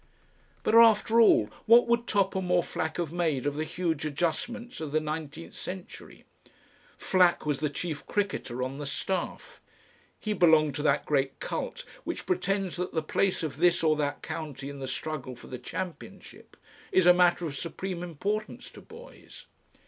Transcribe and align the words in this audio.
But, 0.63 0.73
after 0.73 1.21
all, 1.21 1.51
what 1.67 1.85
would 1.85 2.07
Topham 2.07 2.49
or 2.49 2.63
Flack 2.63 2.97
have 2.97 3.11
made 3.13 3.45
of 3.45 3.53
the 3.55 3.63
huge 3.63 4.03
adjustments 4.03 4.81
of 4.81 4.91
the 4.91 4.99
nineteenth 4.99 5.53
century? 5.53 6.23
Flack 6.97 7.45
was 7.45 7.59
the 7.59 7.69
chief 7.69 8.07
cricketer 8.07 8.63
on 8.63 8.79
the 8.79 8.87
staff; 8.87 9.61
he 10.19 10.33
belonged 10.33 10.73
to 10.73 10.81
that 10.81 11.05
great 11.05 11.39
cult 11.39 11.85
which 12.03 12.25
pretends 12.25 12.77
that 12.77 12.95
the 12.95 13.03
place 13.03 13.43
of 13.43 13.57
this 13.57 13.83
or 13.83 13.95
that 13.95 14.23
county 14.23 14.71
in 14.71 14.79
the 14.79 14.87
struggle 14.87 15.35
for 15.35 15.45
the 15.45 15.59
championship 15.59 16.57
is 16.91 17.05
a 17.05 17.13
matter 17.13 17.45
of 17.45 17.55
supreme 17.55 18.01
importance 18.01 18.71
to 18.71 18.81
boys. 18.81 19.45